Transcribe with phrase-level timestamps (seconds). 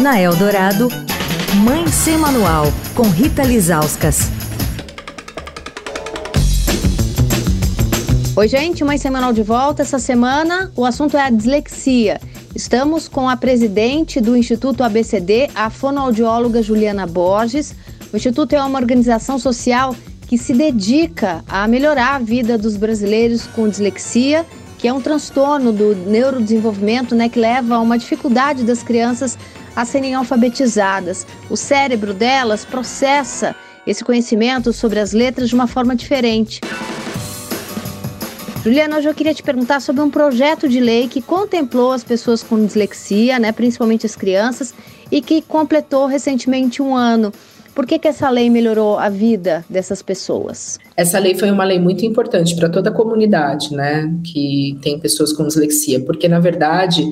[0.00, 0.88] Na Eldorado,
[1.62, 4.30] Mãe Sem Manual, com Rita Lizauskas.
[8.34, 9.82] Oi, gente, Mãe Sem Manual de volta.
[9.82, 12.18] Essa semana o assunto é a dislexia.
[12.54, 17.74] Estamos com a presidente do Instituto ABCD, a fonoaudióloga Juliana Borges.
[18.12, 19.94] O Instituto é uma organização social
[20.26, 24.46] que se dedica a melhorar a vida dos brasileiros com dislexia,
[24.78, 29.36] que é um transtorno do neurodesenvolvimento, né, que leva a uma dificuldade das crianças
[29.74, 31.26] a serem alfabetizadas.
[31.50, 33.54] O cérebro delas processa
[33.86, 36.60] esse conhecimento sobre as letras de uma forma diferente.
[38.62, 42.44] Juliana, hoje eu queria te perguntar sobre um projeto de lei que contemplou as pessoas
[42.44, 44.72] com dislexia, né, principalmente as crianças,
[45.10, 47.32] e que completou recentemente um ano.
[47.74, 50.78] Por que, que essa lei melhorou a vida dessas pessoas?
[50.94, 55.32] Essa lei foi uma lei muito importante para toda a comunidade, né, que tem pessoas
[55.32, 57.02] com dislexia, porque na verdade,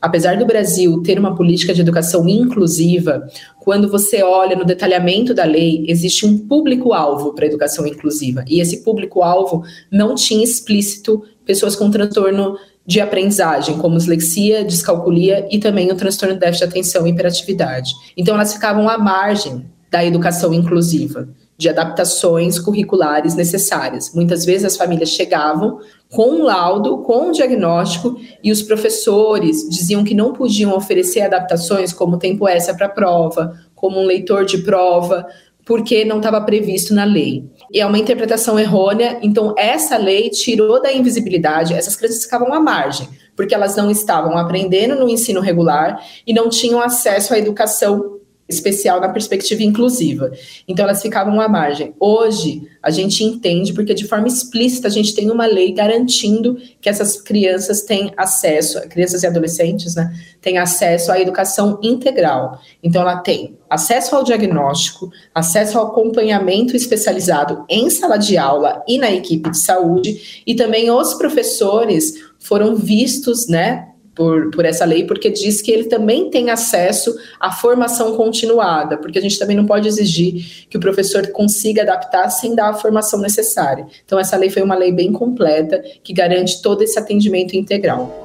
[0.00, 3.28] apesar do Brasil ter uma política de educação inclusiva,
[3.60, 8.60] quando você olha no detalhamento da lei, existe um público-alvo para a educação inclusiva, e
[8.60, 12.56] esse público-alvo não tinha explícito pessoas com transtorno
[12.86, 17.92] de aprendizagem, como dislexia, descalculia e também o transtorno de déficit de atenção e hiperatividade.
[18.16, 19.64] Então elas ficavam à margem
[19.96, 24.12] da educação inclusiva, de adaptações curriculares necessárias.
[24.14, 25.78] Muitas vezes as famílias chegavam
[26.10, 31.94] com um laudo, com um diagnóstico, e os professores diziam que não podiam oferecer adaptações
[31.94, 35.26] como tempo extra para prova, como um leitor de prova,
[35.64, 37.46] porque não estava previsto na lei.
[37.72, 42.60] E é uma interpretação errônea, então essa lei tirou da invisibilidade, essas crianças ficavam à
[42.60, 48.15] margem, porque elas não estavam aprendendo no ensino regular e não tinham acesso à educação
[48.48, 50.30] especial na perspectiva inclusiva.
[50.66, 51.94] Então elas ficavam à margem.
[51.98, 56.88] Hoje a gente entende porque de forma explícita a gente tem uma lei garantindo que
[56.88, 62.60] essas crianças têm acesso, crianças e adolescentes, né, têm acesso à educação integral.
[62.82, 68.98] Então ela tem acesso ao diagnóstico, acesso ao acompanhamento especializado em sala de aula e
[68.98, 75.04] na equipe de saúde e também os professores foram vistos, né, por, por essa lei,
[75.04, 79.66] porque diz que ele também tem acesso à formação continuada, porque a gente também não
[79.66, 83.86] pode exigir que o professor consiga adaptar sem dar a formação necessária.
[84.04, 88.24] Então, essa lei foi uma lei bem completa que garante todo esse atendimento integral.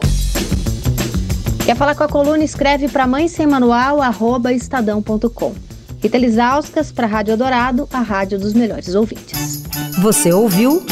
[1.65, 2.43] Quer falar com a coluna?
[2.43, 5.53] Escreve para mãe sem manual, arroba estadão.com.
[6.01, 9.63] Rita Lisauskas para a Rádio Dourado, a rádio dos melhores ouvintes.
[10.01, 10.83] Você ouviu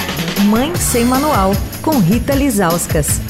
[0.46, 3.29] Mãe Sem Manual, com Rita Lisauskas.